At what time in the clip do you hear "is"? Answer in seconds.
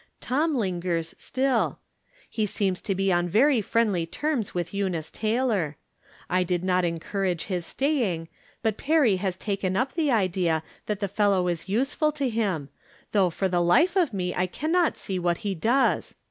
11.47-11.69